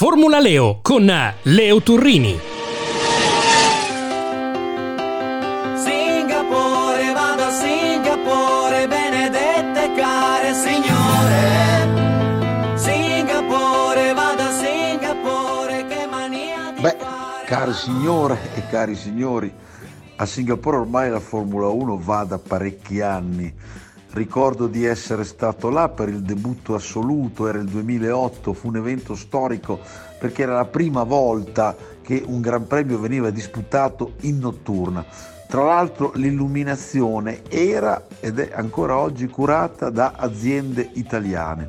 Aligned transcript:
Formula 0.00 0.40
Leo 0.40 0.78
con 0.80 1.12
Leo 1.42 1.82
Turrini. 1.82 2.40
Singapore, 5.74 7.12
vado 7.12 7.42
a 7.44 7.50
Singapore, 7.50 8.88
benedette 8.88 9.92
care 9.94 10.54
signore. 10.54 11.86
Singapore, 12.76 14.14
vado 14.14 14.42
a 14.42 14.52
Singapore, 14.52 15.86
che 15.86 16.06
mania 16.06 16.72
di 16.74 16.80
Beh, 16.80 16.96
fare 16.98 17.44
cari 17.44 17.74
signore 17.74 18.38
e 18.54 18.66
cari 18.70 18.96
signori, 18.96 19.52
a 20.16 20.24
Singapore 20.24 20.78
ormai 20.78 21.10
la 21.10 21.20
Formula 21.20 21.68
1 21.68 21.98
va 21.98 22.24
da 22.24 22.38
parecchi 22.38 23.02
anni. 23.02 23.54
Ricordo 24.12 24.66
di 24.66 24.84
essere 24.84 25.22
stato 25.22 25.70
là 25.70 25.88
per 25.88 26.08
il 26.08 26.22
debutto 26.22 26.74
assoluto, 26.74 27.46
era 27.46 27.58
il 27.58 27.68
2008, 27.68 28.52
fu 28.52 28.66
un 28.66 28.76
evento 28.76 29.14
storico 29.14 29.78
perché 30.18 30.42
era 30.42 30.54
la 30.54 30.64
prima 30.64 31.04
volta 31.04 31.76
che 32.02 32.20
un 32.26 32.40
Gran 32.40 32.66
Premio 32.66 32.98
veniva 32.98 33.30
disputato 33.30 34.14
in 34.22 34.38
notturna. 34.38 35.06
Tra 35.46 35.62
l'altro 35.62 36.10
l'illuminazione 36.16 37.42
era 37.48 38.06
ed 38.18 38.40
è 38.40 38.50
ancora 38.52 38.96
oggi 38.96 39.28
curata 39.28 39.90
da 39.90 40.14
aziende 40.16 40.90
italiane. 40.94 41.68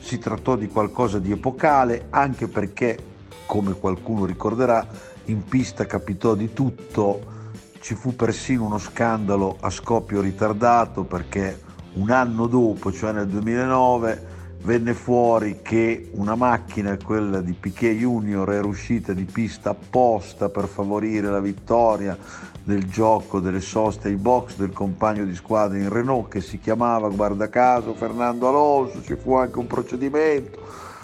Si 0.00 0.18
trattò 0.18 0.56
di 0.56 0.68
qualcosa 0.68 1.18
di 1.18 1.32
epocale 1.32 2.08
anche 2.10 2.46
perché, 2.46 2.98
come 3.46 3.72
qualcuno 3.72 4.26
ricorderà, 4.26 4.86
in 5.24 5.44
pista 5.44 5.86
capitò 5.86 6.34
di 6.34 6.52
tutto, 6.52 7.38
ci 7.80 7.94
fu 7.94 8.14
persino 8.14 8.66
uno 8.66 8.78
scandalo 8.78 9.56
a 9.60 9.70
scoppio 9.70 10.20
ritardato 10.20 11.04
perché 11.04 11.68
un 11.94 12.10
anno 12.10 12.46
dopo, 12.46 12.92
cioè 12.92 13.12
nel 13.12 13.26
2009, 13.26 14.38
venne 14.62 14.92
fuori 14.94 15.60
che 15.62 16.10
una 16.12 16.34
macchina, 16.34 16.96
quella 17.02 17.40
di 17.40 17.52
Piquet 17.52 17.96
Junior, 17.96 18.52
era 18.52 18.66
uscita 18.66 19.12
di 19.12 19.24
pista 19.24 19.70
apposta 19.70 20.48
per 20.48 20.66
favorire 20.66 21.28
la 21.28 21.40
vittoria 21.40 22.16
del 22.62 22.84
gioco 22.84 23.40
delle 23.40 23.60
soste 23.60 24.08
ai 24.08 24.16
box 24.16 24.56
del 24.56 24.72
compagno 24.72 25.24
di 25.24 25.34
squadra 25.34 25.78
in 25.78 25.88
Renault 25.88 26.30
che 26.30 26.40
si 26.40 26.58
chiamava, 26.58 27.08
guarda 27.08 27.48
caso, 27.48 27.94
Fernando 27.94 28.48
Alonso, 28.48 29.02
ci 29.02 29.16
fu 29.16 29.34
anche 29.34 29.58
un 29.58 29.66
procedimento 29.66 30.58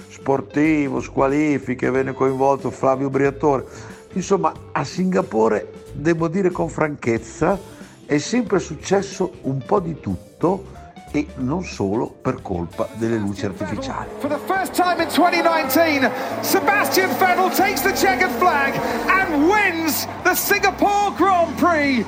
sportivo, 0.08 1.00
squalifiche, 1.00 1.90
venne 1.90 2.12
coinvolto 2.12 2.70
Flavio 2.70 3.10
Briatore. 3.10 3.64
Insomma, 4.12 4.52
a 4.72 4.84
Singapore, 4.84 5.72
devo 5.92 6.28
dire 6.28 6.50
con 6.50 6.68
franchezza, 6.68 7.58
è 8.04 8.18
sempre 8.18 8.58
successo 8.58 9.32
un 9.42 9.62
po' 9.64 9.80
di 9.80 9.98
tutto 9.98 10.74
e 11.12 11.26
non 11.36 11.64
solo 11.64 12.08
per 12.08 12.42
colpa 12.42 12.88
delle 12.94 13.16
luci 13.16 13.46
artificiali. 13.46 14.08
For 14.18 14.28
the 14.28 14.40
first 14.46 14.74
time 14.74 15.00
in 15.02 15.08
2019, 15.08 16.10
Sebastian 16.40 17.10
Vettel 17.18 17.50
takes 17.54 17.82
the 17.82 17.92
checkered 17.92 18.32
flag 18.38 18.74
and 19.08 19.48
wins 19.48 20.06
the 20.22 20.34
Singapore 20.34 21.12
Grand 21.16 21.54
Prix. 21.56 22.04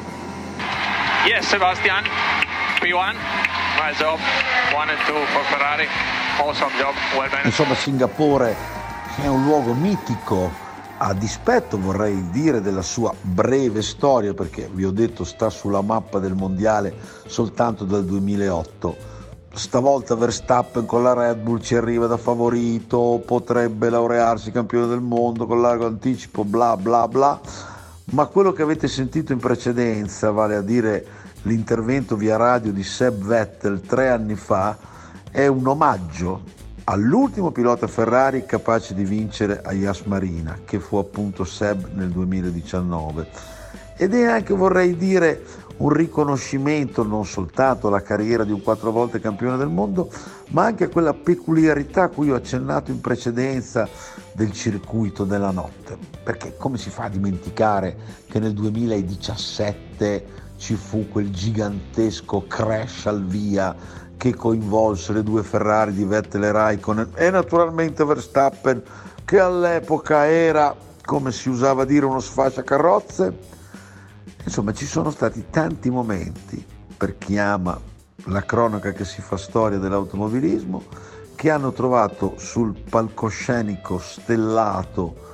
Yes, 1.26 1.46
Sebastian. 1.46 2.04
P1. 2.80 3.14
Nice 3.76 3.98
job. 3.98 4.18
One 4.72 4.90
and 4.90 4.98
two 5.06 5.24
for 5.32 5.42
Ferrari. 5.44 5.88
Awesome 6.38 6.70
job. 6.78 6.94
Well 7.16 7.28
done. 7.28 7.44
Insomma, 7.44 7.74
Singapore 7.74 8.54
è 9.20 9.26
un 9.26 9.44
luogo 9.44 9.74
mitico, 9.74 10.50
a 11.00 11.14
dispetto 11.14 11.78
vorrei 11.78 12.30
dire 12.30 12.60
della 12.60 12.82
sua 12.82 13.14
breve 13.20 13.82
storia, 13.82 14.34
perché 14.34 14.68
vi 14.72 14.84
ho 14.84 14.90
detto 14.90 15.22
sta 15.24 15.48
sulla 15.48 15.80
mappa 15.80 16.18
del 16.18 16.34
mondiale 16.34 16.94
soltanto 17.26 17.84
dal 17.84 18.04
2008. 18.04 19.16
Stavolta 19.54 20.14
Verstappen 20.14 20.86
con 20.86 21.02
la 21.02 21.14
Red 21.14 21.38
Bull 21.38 21.60
ci 21.60 21.74
arriva 21.74 22.06
da 22.06 22.16
favorito, 22.16 23.22
potrebbe 23.24 23.90
laurearsi 23.90 24.50
campione 24.50 24.86
del 24.86 25.00
mondo 25.00 25.46
con 25.46 25.60
largo 25.60 25.86
anticipo, 25.86 26.44
bla 26.44 26.76
bla 26.76 27.06
bla. 27.06 27.40
Ma 28.10 28.26
quello 28.26 28.52
che 28.52 28.62
avete 28.62 28.88
sentito 28.88 29.32
in 29.32 29.38
precedenza, 29.38 30.30
vale 30.30 30.56
a 30.56 30.62
dire 30.62 31.06
l'intervento 31.42 32.16
via 32.16 32.36
radio 32.36 32.72
di 32.72 32.82
Seb 32.82 33.24
Vettel 33.24 33.80
tre 33.82 34.10
anni 34.10 34.34
fa, 34.34 34.76
è 35.30 35.46
un 35.46 35.66
omaggio 35.66 36.56
all'ultimo 36.88 37.50
pilota 37.50 37.86
Ferrari 37.86 38.46
capace 38.46 38.94
di 38.94 39.04
vincere 39.04 39.60
a 39.62 39.72
Yas 39.72 40.00
Marina, 40.02 40.60
che 40.64 40.80
fu 40.80 40.96
appunto 40.96 41.44
Seb 41.44 41.90
nel 41.92 42.08
2019. 42.08 43.28
Ed 43.96 44.14
è 44.14 44.24
anche, 44.24 44.54
vorrei 44.54 44.96
dire, 44.96 45.44
un 45.78 45.90
riconoscimento 45.90 47.02
non 47.02 47.26
soltanto 47.26 47.88
alla 47.88 48.00
carriera 48.00 48.42
di 48.42 48.52
un 48.52 48.62
quattro 48.62 48.90
volte 48.90 49.20
campione 49.20 49.58
del 49.58 49.68
mondo, 49.68 50.10
ma 50.48 50.64
anche 50.64 50.84
a 50.84 50.88
quella 50.88 51.12
peculiarità 51.12 52.04
a 52.04 52.08
cui 52.08 52.30
ho 52.30 52.36
accennato 52.36 52.90
in 52.90 53.02
precedenza 53.02 53.86
del 54.32 54.52
circuito 54.52 55.24
della 55.24 55.50
notte. 55.50 55.98
Perché 56.22 56.56
come 56.56 56.78
si 56.78 56.88
fa 56.88 57.04
a 57.04 57.10
dimenticare 57.10 57.96
che 58.26 58.38
nel 58.38 58.54
2017 58.54 60.46
ci 60.56 60.74
fu 60.74 61.06
quel 61.08 61.30
gigantesco 61.30 62.46
crash 62.46 63.06
al 63.06 63.24
via 63.24 63.76
che 64.18 64.34
coinvolse 64.34 65.14
le 65.14 65.22
due 65.22 65.42
Ferrari 65.42 65.94
di 65.94 66.04
Vettel 66.04 66.44
e 66.44 66.52
Raikkonen 66.52 67.12
e 67.14 67.30
naturalmente 67.30 68.04
Verstappen 68.04 68.82
che 69.24 69.38
all'epoca 69.38 70.26
era, 70.26 70.74
come 71.04 71.32
si 71.32 71.48
usava 71.48 71.84
dire, 71.84 72.04
uno 72.04 72.20
sfasciacarrozze. 72.20 73.38
Insomma, 74.44 74.72
ci 74.72 74.86
sono 74.86 75.10
stati 75.10 75.46
tanti 75.50 75.88
momenti, 75.88 76.64
per 76.96 77.16
chi 77.16 77.38
ama 77.38 77.78
la 78.24 78.42
cronaca 78.42 78.92
che 78.92 79.04
si 79.04 79.20
fa 79.20 79.36
storia 79.36 79.78
dell'automobilismo, 79.78 80.82
che 81.34 81.50
hanno 81.50 81.72
trovato 81.72 82.34
sul 82.36 82.74
palcoscenico 82.74 83.98
stellato 83.98 85.26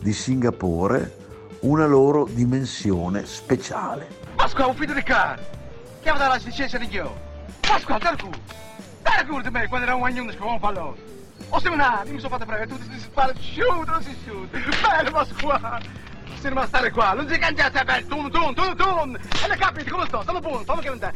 di 0.00 0.12
Singapore 0.12 1.16
una 1.60 1.86
loro 1.86 2.28
dimensione 2.30 3.24
speciale. 3.24 4.08
Pasqua, 4.34 4.66
un 4.66 4.74
figlio 4.74 4.94
di 4.94 5.02
cane! 5.02 5.40
Chiama 6.02 6.18
dalla 6.18 6.36
licenza 6.36 6.76
di 6.76 6.88
Dio! 6.88 7.35
Pasqua, 7.66 7.98
dai 7.98 8.16
cu! 8.16 8.30
Dai 9.02 9.26
cu 9.26 9.40
di 9.40 9.50
me 9.50 9.66
quando 9.66 9.86
era 9.86 9.96
un 9.96 10.04
agnone 10.04 10.36
con 10.36 10.52
un 10.52 10.60
pallone! 10.60 10.96
O 11.48 11.60
se 11.60 11.68
non 11.68 11.80
ha, 11.80 12.02
mi 12.06 12.18
sono 12.18 12.36
fatto 12.36 12.46
prendere, 12.46 12.68
tu 12.70 12.78
ti 12.88 12.98
spara, 12.98 13.32
shoot, 13.38 13.88
non 13.88 14.02
si 14.02 14.16
shoot! 14.24 14.48
Bello 14.50 15.10
Pasqua! 15.10 15.80
Se 16.38 16.48
non 16.48 16.66
stare 16.66 16.90
qua, 16.90 17.12
non 17.14 17.28
si 17.28 17.38
cangiate, 17.38 17.82
bello, 17.84 18.06
tun, 18.06 18.30
tun, 18.30 18.54
tun, 18.54 18.76
tun! 18.76 19.18
E 19.42 19.48
le 19.48 19.56
capite 19.56 19.90
come 19.90 20.06
sto? 20.06 20.22
Stanno 20.22 20.40
buono, 20.40 20.62
stanno 20.62 20.80
che 20.80 20.88
non 20.88 20.98
te! 20.98 21.12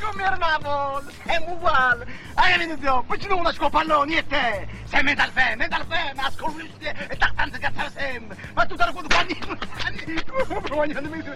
Come 0.00 0.22
eravamo? 0.22 1.00
È 1.24 1.36
uguale! 1.46 2.06
Hai 2.34 2.58
venuto, 2.58 3.04
poi 3.06 3.20
ci 3.20 3.28
do 3.28 3.36
una 3.36 3.52
scopa 3.52 3.78
pallone, 3.78 4.18
e 4.18 4.26
te! 4.26 4.68
Sei 4.84 5.02
mental 5.02 5.30
fe, 5.30 5.54
mental 5.56 5.84
fe, 5.86 6.12
ma 6.16 6.24
ascolti 6.24 6.84
e 6.84 7.16
tanto 7.16 7.58
cazzare 7.58 7.90
sempre! 7.94 8.36
Ma 8.54 8.66
tu 8.66 8.74
te 8.74 8.84
lo 8.84 8.92
quando 8.92 9.14
guagnando! 9.14 9.58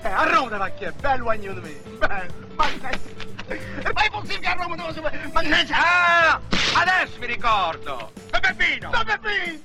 A 0.03 0.25
Roma 0.25 0.49
da 0.49 0.59
macchia, 0.59 0.93
bello 0.93 1.23
guagnando 1.25 1.61
me! 1.61 1.73
Bello, 1.99 2.33
mannaggia! 2.55 3.31
E 3.49 3.59
poi 4.33 4.41
possibile 4.41 4.49
a 4.49 4.55
Roma 4.55 4.77
dove 4.77 4.93
si 4.93 5.31
Mannaggia! 5.33 5.75
Ah, 5.77 6.41
adesso 6.75 7.19
mi 7.19 7.27
ricordo. 7.27 8.11
Don 8.31 8.41
Peppino. 8.41 8.91
Don 8.91 9.05
Peppino! 9.05 9.61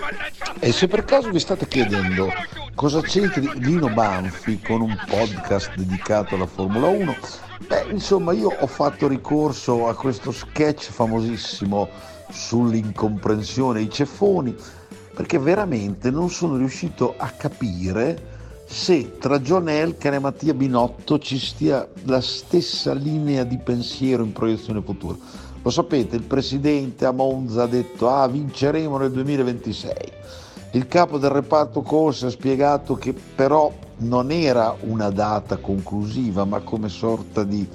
Mannaggia. 0.00 0.54
E 0.58 0.72
se 0.72 0.88
per 0.88 1.04
caso 1.04 1.30
vi 1.30 1.40
state 1.40 1.66
chiedendo 1.66 2.32
cosa 2.74 3.00
c'entri 3.00 3.50
Lino 3.60 3.88
Banfi 3.88 4.60
con 4.60 4.80
un 4.82 4.98
podcast 5.06 5.74
dedicato 5.74 6.34
alla 6.34 6.46
Formula 6.46 6.88
1, 6.88 7.16
beh, 7.66 7.86
insomma, 7.90 8.32
io 8.32 8.54
ho 8.58 8.66
fatto 8.66 9.08
ricorso 9.08 9.88
a 9.88 9.94
questo 9.94 10.32
sketch 10.32 10.90
famosissimo 10.90 11.88
sull'incomprensione 12.30 13.80
ai 13.80 13.90
ceffoni, 13.90 14.54
perché 15.14 15.38
veramente 15.38 16.10
non 16.10 16.28
sono 16.28 16.56
riuscito 16.56 17.14
a 17.16 17.30
capire 17.30 18.36
se 18.70 19.16
tra 19.18 19.40
John 19.40 19.70
Elkann 19.70 20.12
e 20.12 20.18
Mattia 20.18 20.52
Binotto 20.52 21.18
ci 21.18 21.38
stia 21.38 21.88
la 22.04 22.20
stessa 22.20 22.92
linea 22.92 23.42
di 23.42 23.56
pensiero 23.56 24.22
in 24.22 24.32
proiezione 24.32 24.82
futura. 24.82 25.16
Lo 25.62 25.70
sapete, 25.70 26.16
il 26.16 26.22
presidente 26.22 27.06
a 27.06 27.10
Monza 27.10 27.62
ha 27.62 27.66
detto 27.66 28.10
ah 28.10 28.28
vinceremo 28.28 28.98
nel 28.98 29.10
2026. 29.10 29.94
Il 30.72 30.86
capo 30.86 31.16
del 31.16 31.30
reparto 31.30 31.80
corse 31.80 32.26
ha 32.26 32.30
spiegato 32.30 32.94
che 32.96 33.14
però 33.14 33.72
non 33.98 34.30
era 34.30 34.76
una 34.80 35.08
data 35.08 35.56
conclusiva, 35.56 36.44
ma 36.44 36.60
come 36.60 36.90
sorta 36.90 37.44
di 37.44 37.66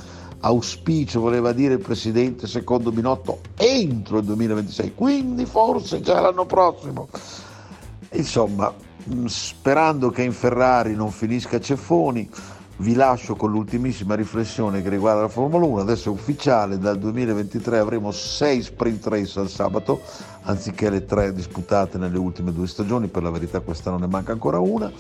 auspicio 0.42 1.20
voleva 1.20 1.54
dire 1.54 1.74
il 1.74 1.80
presidente 1.80 2.46
secondo 2.46 2.92
Binotto 2.92 3.40
entro 3.58 4.20
il 4.20 4.26
2026, 4.26 4.94
quindi 4.94 5.46
forse 5.46 6.02
già 6.02 6.22
l'anno 6.22 6.46
prossimo. 6.46 7.08
Insomma, 8.12 8.72
sperando 9.26 10.10
che 10.10 10.24
in 10.24 10.34
Ferrari 10.34 10.96
non 10.96 11.12
finisca 11.12 11.60
Ceffoni, 11.60 12.30
vi 12.78 12.96
lascio 12.96 13.36
con 13.36 13.52
l'ultimissima 13.52 14.16
riflessione 14.16 14.82
che 14.82 14.90
riguarda 14.90 15.22
la 15.22 15.28
Formula 15.28 15.66
1. 15.66 15.82
Adesso 15.82 16.10
è 16.10 16.12
ufficiale, 16.12 16.80
dal 16.80 16.98
2023 16.98 17.78
avremo 17.78 18.12
6 18.12 18.62
sprint 18.62 19.08
race 19.08 19.40
al 19.40 19.50
sabato, 19.50 20.02
anziché 20.44 20.90
le 20.90 21.06
3 21.06 21.34
disputate 21.34 21.98
nelle 21.98 22.18
ultime 22.18 22.52
due 22.52 22.68
stagioni, 22.68 23.08
per 23.08 23.24
la 23.24 23.30
verità 23.30 23.60
quest'anno 23.60 24.00
ne 24.00 24.08
manca 24.08 24.32
ancora 24.32 24.60
una. 24.60 24.92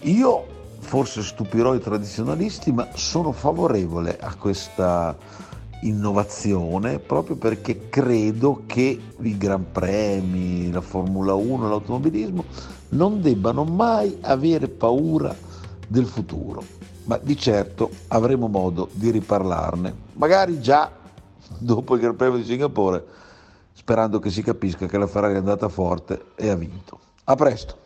Io 0.00 0.46
forse 0.78 1.22
stupirò 1.22 1.74
i 1.74 1.80
tradizionalisti, 1.80 2.72
ma 2.72 2.88
sono 2.94 3.32
favorevole 3.32 4.16
a 4.18 4.34
questa 4.34 5.16
innovazione 5.82 6.98
proprio 6.98 7.36
perché 7.36 7.88
credo 7.88 8.62
che 8.66 9.00
i 9.20 9.36
Gran 9.36 9.70
Premi, 9.72 10.70
la 10.70 10.80
Formula 10.80 11.34
1, 11.34 11.68
l'automobilismo 11.68 12.44
non 12.90 13.20
debbano 13.20 13.64
mai 13.64 14.16
avere 14.22 14.68
paura 14.68 15.34
del 15.86 16.06
futuro, 16.06 16.62
ma 17.04 17.18
di 17.18 17.36
certo 17.36 17.90
avremo 18.08 18.48
modo 18.48 18.88
di 18.92 19.10
riparlarne, 19.10 19.94
magari 20.14 20.60
già 20.60 20.90
dopo 21.58 21.94
il 21.94 22.00
Gran 22.00 22.16
Premio 22.16 22.38
di 22.38 22.44
Singapore, 22.44 23.04
sperando 23.72 24.18
che 24.18 24.30
si 24.30 24.42
capisca 24.42 24.86
che 24.86 24.98
la 24.98 25.06
Ferrari 25.06 25.34
è 25.34 25.38
andata 25.38 25.68
forte 25.68 26.26
e 26.34 26.48
ha 26.48 26.56
vinto. 26.56 26.98
A 27.24 27.34
presto! 27.34 27.84